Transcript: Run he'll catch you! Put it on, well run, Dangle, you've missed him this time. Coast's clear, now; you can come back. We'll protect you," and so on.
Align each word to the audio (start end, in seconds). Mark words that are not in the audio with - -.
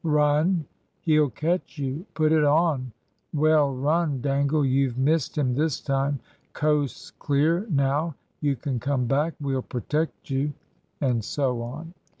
Run 0.03 0.65
he'll 1.01 1.29
catch 1.29 1.77
you! 1.77 2.07
Put 2.15 2.31
it 2.31 2.43
on, 2.43 2.91
well 3.35 3.71
run, 3.71 4.19
Dangle, 4.19 4.65
you've 4.65 4.97
missed 4.97 5.37
him 5.37 5.53
this 5.53 5.79
time. 5.79 6.19
Coast's 6.53 7.11
clear, 7.11 7.67
now; 7.69 8.15
you 8.39 8.55
can 8.55 8.79
come 8.79 9.05
back. 9.05 9.35
We'll 9.39 9.61
protect 9.61 10.31
you," 10.31 10.53
and 11.01 11.23
so 11.23 11.61
on. 11.61 11.93